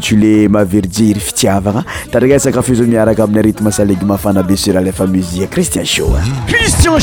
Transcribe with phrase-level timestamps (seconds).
[0.00, 5.46] tulé maverdiry fitiavana tariasaka fa za miaraka amin'ny ritme salegy mafana be sur alefa musike
[5.46, 7.02] christian showcristianinsh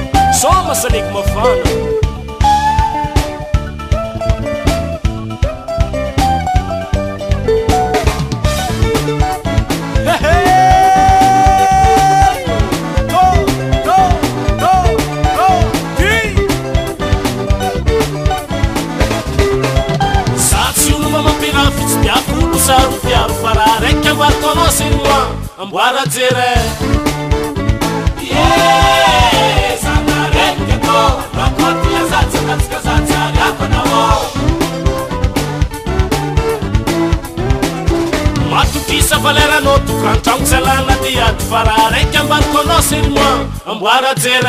[0.43, 1.55] ômasaleko mafana
[20.35, 25.21] za tsy onoma mampina fitsy miakoko zaro piaro fa raha raiky avarytonaseny moa
[25.61, 26.51] amboara jera
[38.49, 44.45] matokisa valelanao tokrantraosalana ty ato fa raha raiky ambanako ana selma amboarajer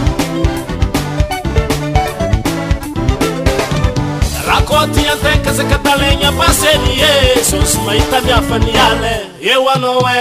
[4.59, 9.15] acotiatekazakatalenya paseny yesus maitadiafani ale
[9.53, 10.19] euanoe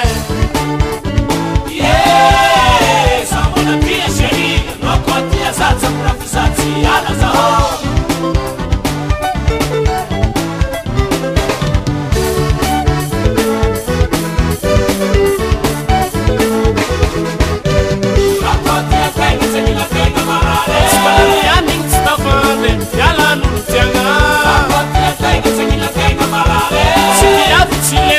[3.21, 4.51] esabonapia seri
[4.83, 7.27] nakotazasafrafisai alaza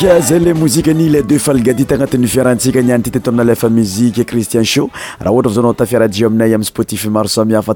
[0.00, 5.72] za le mozike le deux falgatit anati'yfiarahatsika nianty ttalefa muzike cristian sho raha ohtr zana
[5.74, 7.74] tafiarai aminay amisportifi marosamiafa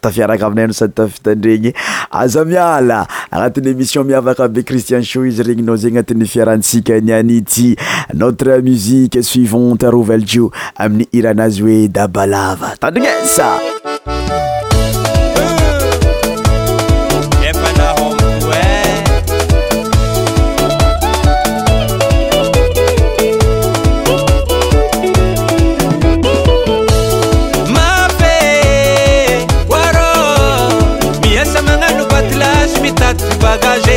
[0.00, 1.72] tafiaraka ainay sady tafitandreny
[2.10, 7.76] azamiaa agnat'yémissionmiavakabe ristian izy regn zy ntyfiarahasikanianty
[8.14, 13.60] notre musiqe suivanterovtio amin'ny iranazy oe dabalava tandrinesa
[33.56, 33.93] Paga a gente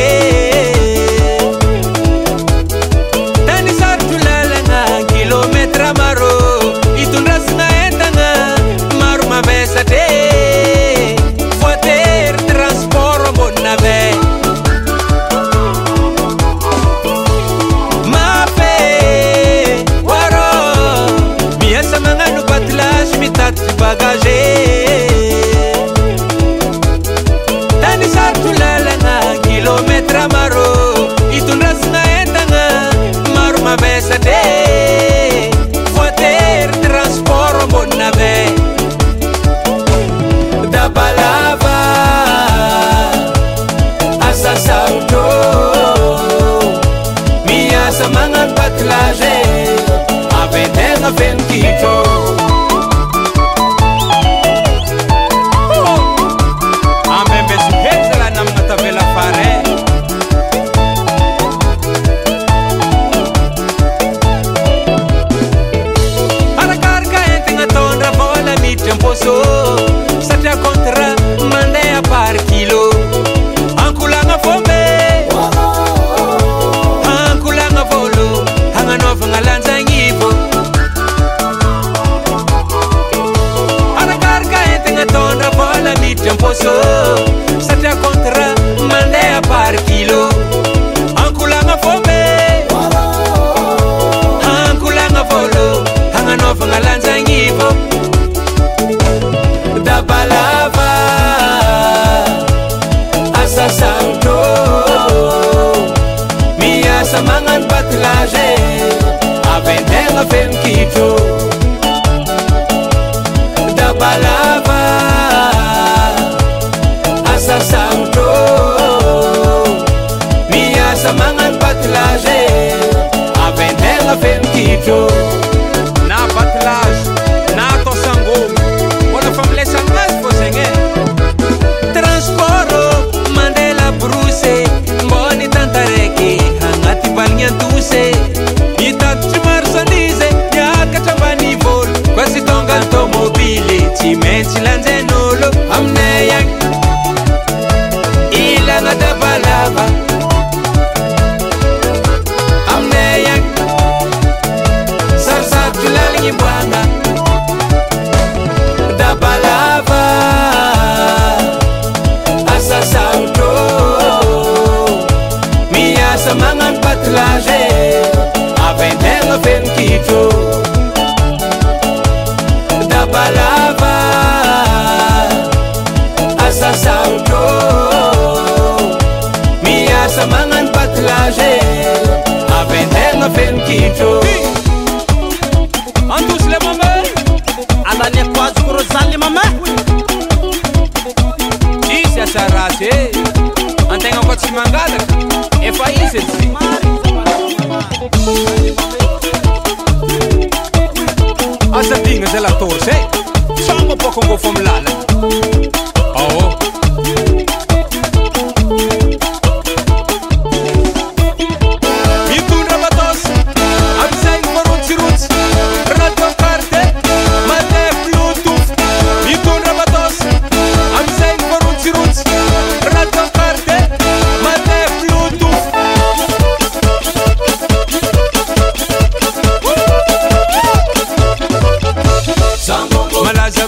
[233.54, 233.66] to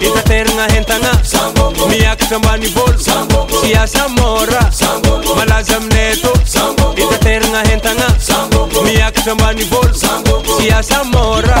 [0.00, 1.10] itaterana hntna
[1.88, 2.98] mikjambanvôlo
[3.62, 4.60] syasa môra
[5.36, 6.32] malaza aminato
[6.96, 9.94] itaterana entanaiakajambanivôlo
[10.64, 11.60] syasa môra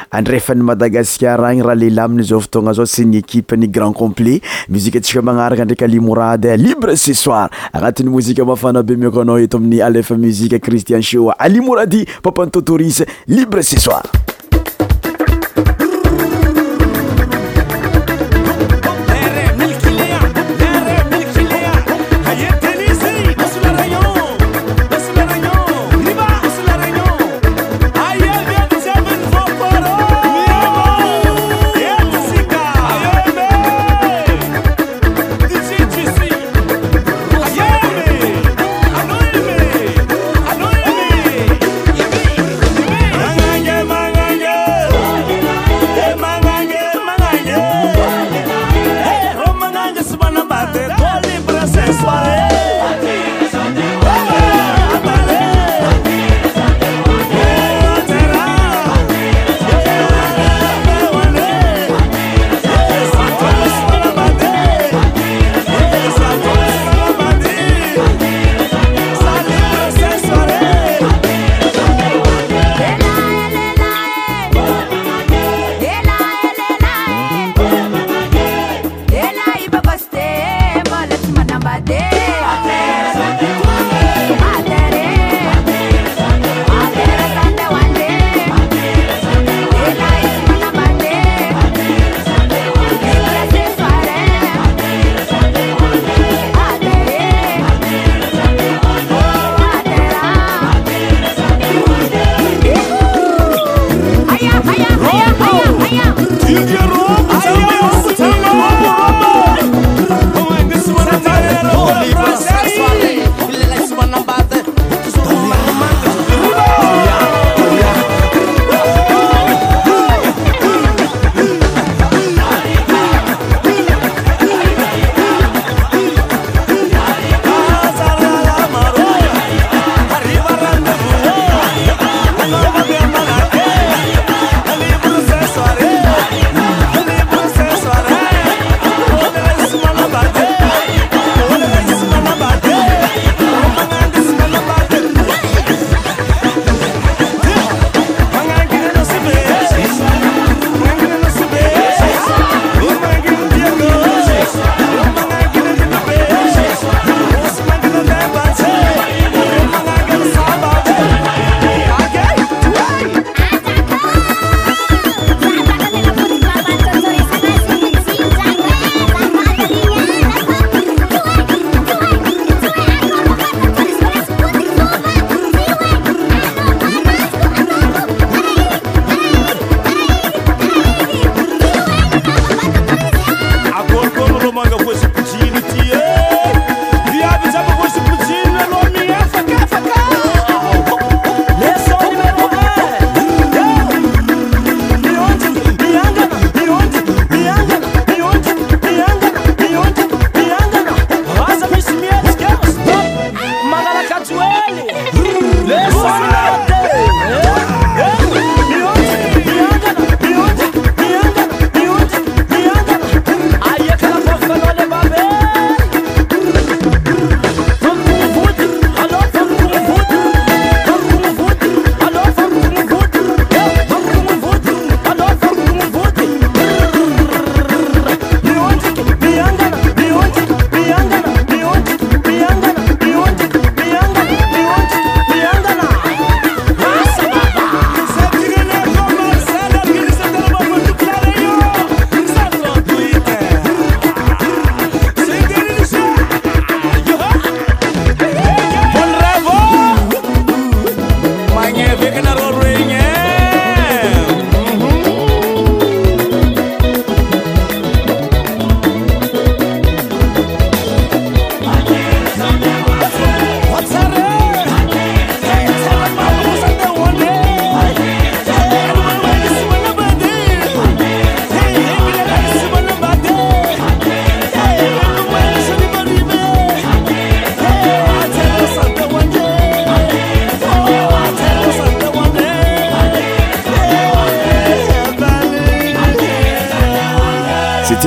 [0.11, 4.99] andrefany madagaskar agny raha lelaminy zao fotoagna zao sy gny ekipe ny grand complet muzike
[4.99, 10.59] ntsika magnaraka ndraiky alimorady libre cesoir agnatin'ny mozika mafanabe miako anao eto amin'ny alefa muzike
[10.59, 14.03] kristian chioa alimoradi papantotorise libre sesoir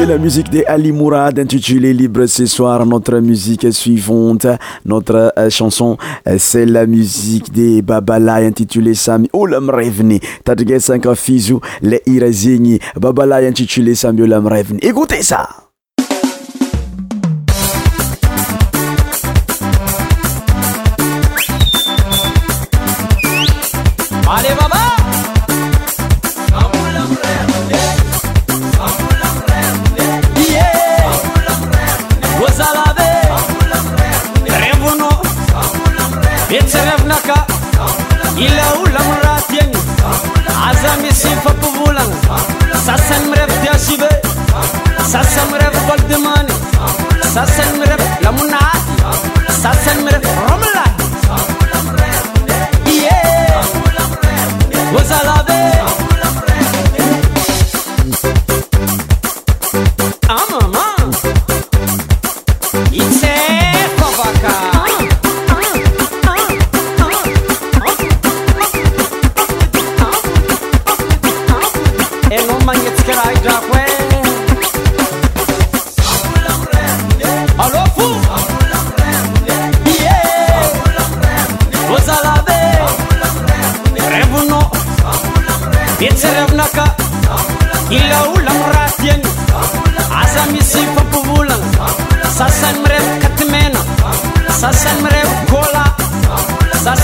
[0.06, 2.84] C'est la musique des Ali Mourad intitulée Libre ce soir.
[2.84, 4.46] Notre musique suivante,
[4.84, 5.96] notre euh, chanson,
[6.28, 10.20] euh, c'est la musique des Babalay intitulée Sami Olam Reveni.
[10.44, 14.78] Tadge 5 Fizu, les Irazini, Babalay intitulé Sami Olam Reveni.
[14.82, 15.48] Écoutez ça!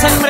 [0.00, 0.29] 세상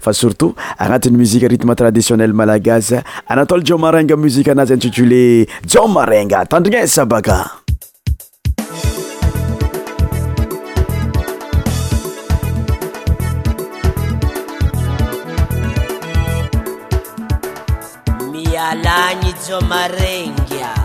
[0.00, 2.94] fa surtout agnatiny muzike rythme traditionnel malagaz
[3.28, 7.50] anatole jomaranga muzike anazy intitulé jomaranga tandrignesa baka
[18.32, 20.84] mialagny jomarenga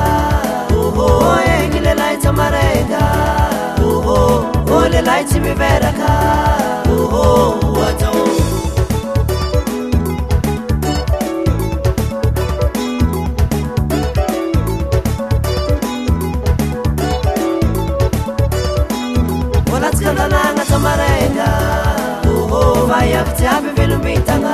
[1.05, 3.01] oeky lelaitsamarega
[3.79, 4.15] hô
[4.79, 6.11] olelaitsy miveraka
[7.13, 7.23] hô
[7.89, 8.25] atzao
[19.69, 21.49] vôlatsykadanagna tsamarega
[22.49, 22.59] hô
[22.91, 24.53] vaiavatiabyvelombitana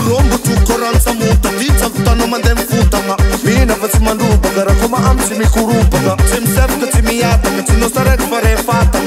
[0.00, 7.02] olomboto koransamota mitsakotano mandemy fotaka mina fatsy mandobakarakoma am tsy mikorobaka si mi sepka tsy
[7.02, 8.98] miataka tsy nosareky farefataka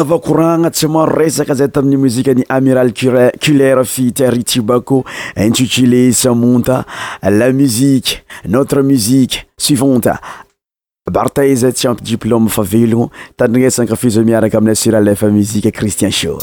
[0.00, 5.02] avao kouragna tsy maro resaka zay tamin'ny muzika ny amiral kuculer fityaritibako
[5.36, 6.84] intutile samonta
[7.22, 10.18] la muzike notre muzike suivanta
[11.14, 16.38] barteyza tsy ampy diplome fa velogno tandinesaka fisa miaraka aminay suralefa muzika cristien sho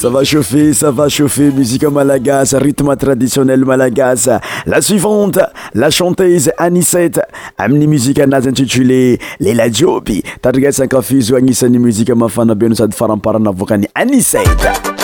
[0.00, 5.44] sava chauffe sava chauffer muzika malagasa rythme traditionnel malagasa la suivante
[5.74, 7.20] la chantese anicette
[7.60, 14.96] amin'ny muzike anazy intitulé lela jioby tadrigasankafuz agnisan'ny muzika mafana benao sady faramparanavoakany anicete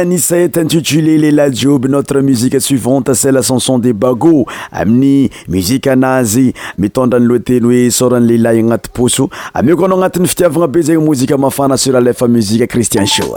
[0.00, 6.52] anisete intitulé lelah joub notre musique suivante selt l chanson de bago amin'ny muziqe anazy
[6.78, 10.84] mitondrany loa teny hoe soran' lehilah i agnaty poso ameo ko anao agnatin'ny fitiavagna be
[10.90, 13.30] zeygny mozika mafana suralefa muzique christian sha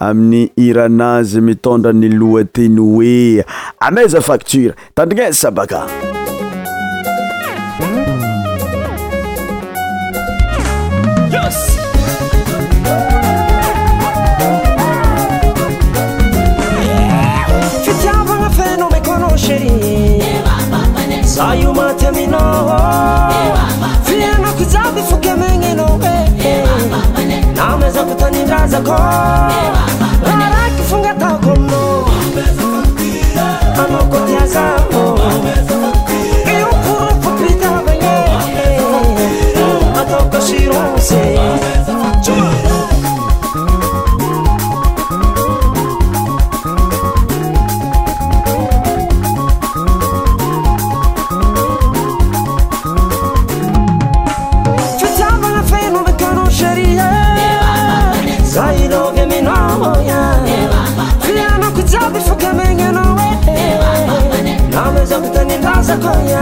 [0.00, 3.44] amin'ny iranazy mitondra ny loa tenoea
[3.86, 6.09] ameiza facture tandrigna e, sabaka
[27.92, 28.88] 不你 جزك
[66.12, 66.39] Yeah.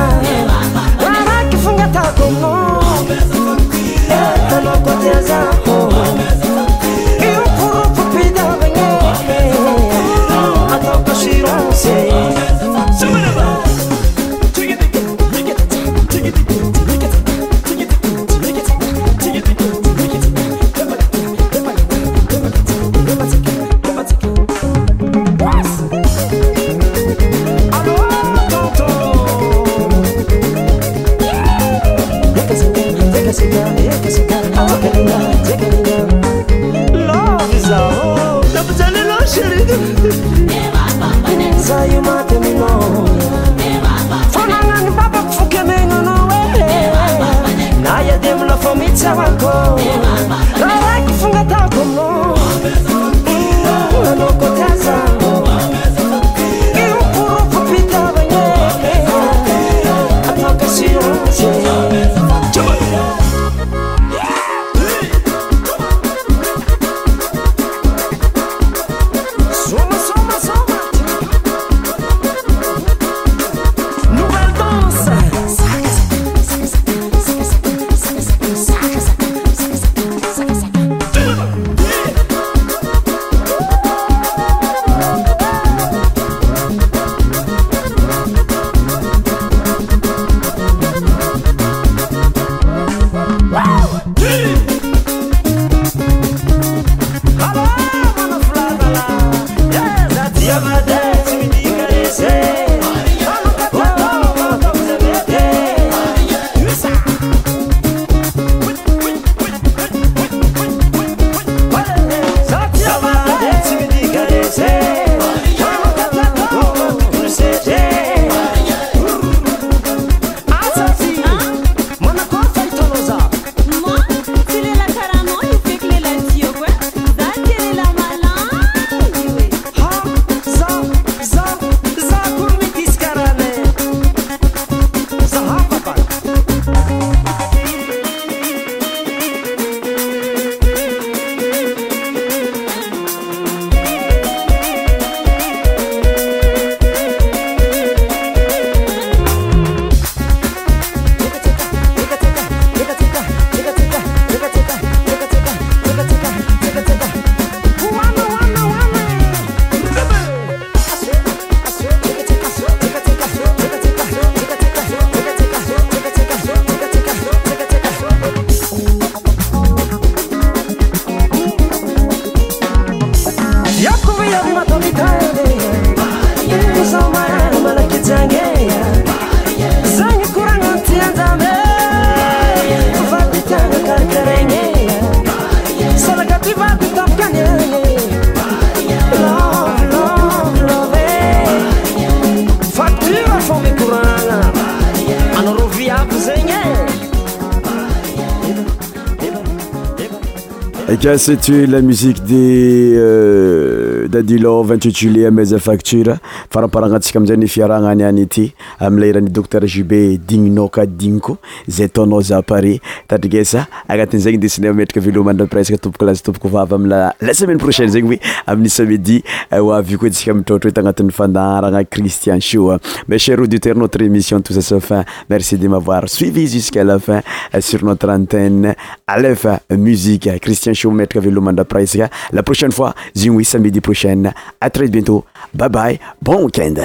[201.19, 206.15] sety hoe la musique de euh, da dilo vigt huit juillet maiza facture
[206.53, 208.45] faraparagna antsika amizay ni fiaragna any any ity
[208.87, 210.01] amle irani docteur jube
[210.31, 211.35] digninao ka digniko
[211.79, 212.77] zay ataonao za pare
[213.11, 218.07] tadrigesa agnatin'izegny desinay metraka velomandra presque tompoko lazy tompoko vavy amila la semaine prochaine zegny
[218.07, 218.19] hoe
[218.53, 219.17] amin'ny samedi
[219.53, 222.79] ho euh, avy koa antsika mitrôtra hoe tagnatin'ny fandaragna Christian Show hein.
[223.09, 226.99] mes chers auditeurs notre émission touche à sa fin merci de m'avoir suivi jusqu'à la
[226.99, 227.23] fin
[227.55, 228.75] euh, sur notre antenne
[229.07, 234.33] Aleph euh, Musique Christian Show metraka velomandra presque la prochaine fois zegny hoe samedi prochaine
[234.61, 235.25] à très bientôt
[235.55, 236.85] bye bye bon week-end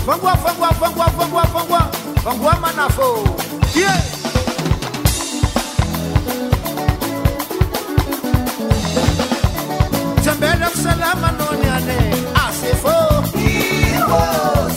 [0.10, 0.59] Vamos lá, vamos
[1.20, 1.82] Pangua, Pangua,
[2.24, 3.07] Pangua, manafo
[3.76, 3.99] yeah
[10.24, 11.99] tembela salama nonyane
[12.45, 12.95] asifo
[13.36, 14.24] iyo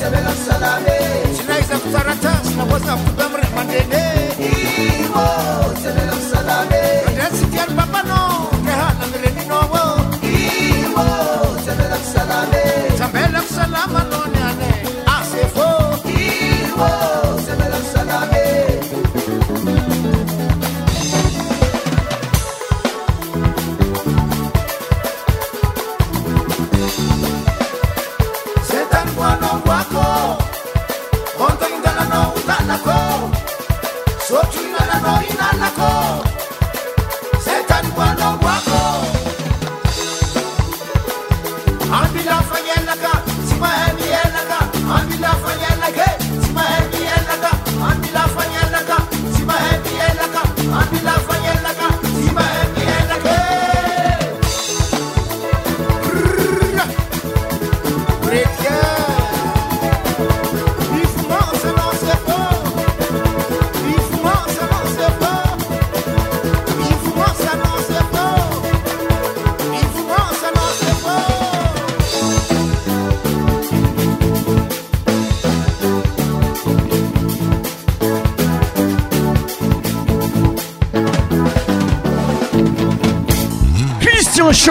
[0.01, 0.97] tembela salame
[1.37, 4.22] sinaiza kutarata sinakosa kutamre mandene